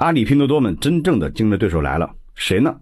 [0.00, 2.74] 阿里、拼多多们真正的竞争对手来了，谁呢？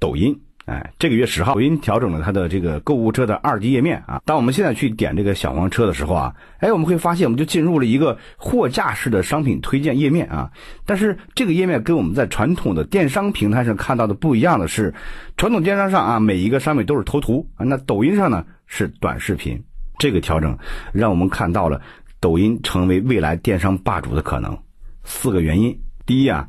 [0.00, 0.34] 抖音。
[0.64, 4.22] 哎，这个月十号，抖音调整了它的这个购物车的二级页面啊。
[4.24, 10.50] 当我们现在去点这个小黄车的时候啊，哎，我们会发现我们就进入了一个货架式的商品推荐页面啊。
[10.86, 14.94] 但是这个页面跟我们在传统的电商平台上看到的不一样的是，
[15.36, 19.62] 传统电商上啊，每一个商品都是头图啊，那抖音上呢是短视频。
[19.98, 20.56] 这个调整
[20.94, 21.78] 让我们看到了
[22.20, 24.58] 抖音成为未来电商霸主的可能。
[25.06, 26.48] 四个原因，第一啊，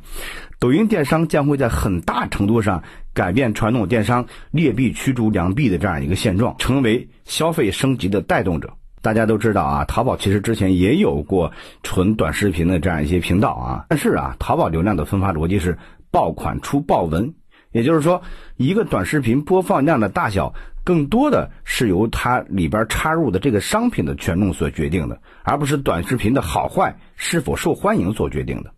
[0.58, 2.82] 抖音电商将会在很大程度上。
[3.14, 8.70] 改变传统电商劣币驱逐良币的这样一个现状，成为消费升级的带动者。
[9.00, 11.50] 大家都知道啊，淘宝其实之前也有过
[11.82, 15.78] 纯短视频的这样一些频道啊，但是啊，淘宝流量的分发逻辑是
[16.10, 17.32] 爆款出爆文，
[17.72, 18.20] 也就是说，
[18.58, 20.52] 一个短视频播放量的大小，
[20.84, 28.70] 更多的是由它里边插入的这个商品的权重所决定的，而不是短视频的好坏是否受欢迎所决定的。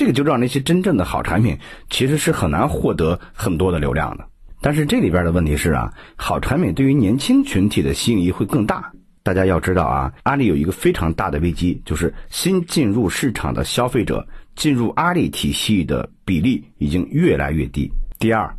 [0.00, 1.54] 这个就让那些真正的好产品
[1.90, 4.26] 其实是很难获得很多的流量的。
[4.62, 8.90] 但是这里边的问题是啊，好产品对于年轻群体的吸引力会更大。
[9.22, 17.92] 大家要知道啊，阿里有一个非常大的危机，就是新进入市场的消费者进入阿里体系的比例已经越来越低。
[18.18, 18.50] 第二，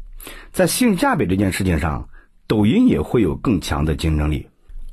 [0.52, 2.08] 在性价比这件事情上，
[2.46, 4.48] 抖音也会有更强的竞争力。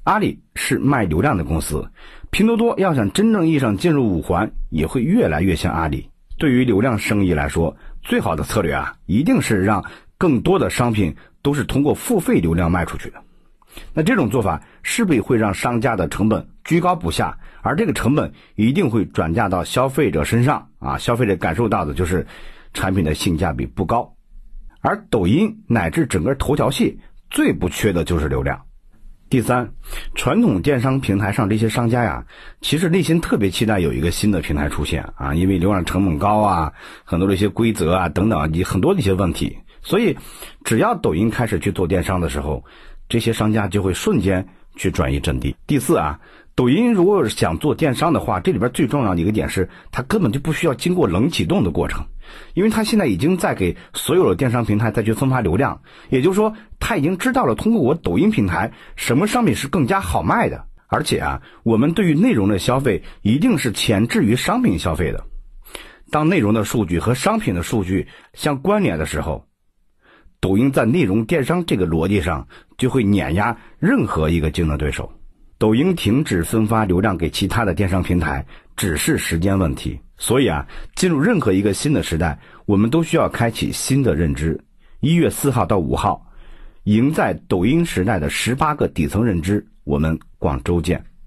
[0.05, 1.87] 阿里是卖流量的公司，
[2.31, 6.09] 拼多多要想真正意义上进入五环，也会越来越像阿里。
[6.39, 9.85] 对于流量生意来说，最好的策略啊，一定是让
[10.17, 13.23] 更多的商品都是通过付费流量卖出去的。
[13.93, 20.97] 那这种做法势必会让商家的成本居高不下，而这个成本一定会转嫁到消费者身上啊。
[20.97, 22.27] 消费者感受到的就是
[22.73, 24.15] 产品的性价比不高，
[24.81, 26.99] 而抖音乃至整个头条系
[27.31, 28.61] 最不缺的就是流量。
[29.31, 29.71] 第三，
[30.15, 32.25] 传统电商平台上这些商家呀，
[32.63, 36.73] 其实内心特别期待有一个新的平台出现啊，因为流量成本高啊，
[37.05, 40.17] 很多的一些规则啊等等，你很多的一些问题，所以
[40.65, 42.65] 只要抖音开始去做电商的时候，
[43.09, 45.55] 这些商家就会瞬间去转移阵地。
[45.67, 46.19] 第四啊。
[46.59, 52.05] 抖音如果想做电商的话，这里边最重要的一个点是，它根本就不需要经过冷启动的过程，
[52.53, 65.25] 因为它现在已经在给所有的电商平台再去分发流量，也就是说，它已经知道了通过我抖音平台什么商品是更加好卖的，而且啊，我们对于内容的消费一定是前置于商品消费的。
[66.11, 69.47] 当内容的数据和商品的数据相关联的时候，
[70.41, 75.13] 抖音在内容电商这个逻辑上就会碾压任何一个竞争对手。
[75.59, 78.47] 抖音停止分发流量给其他的电商平台，
[78.77, 79.99] 只是时间问题。
[80.17, 80.65] 所以啊，
[80.95, 84.59] 进入任何一个新的时代，我们都需要开启新的认知。
[85.01, 86.25] 一月四号到五号，
[86.85, 91.05] 赢在抖音时代的十八个底层认知，我们广州见。